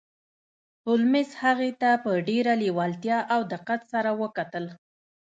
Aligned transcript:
هولمز 0.87 1.29
هغې 1.43 1.71
ته 1.81 1.89
په 2.03 2.11
ډیره 2.29 2.51
لیوالتیا 2.63 3.17
او 3.33 3.39
دقت 3.53 3.81
سره 3.91 4.09
وکتل 4.21 4.65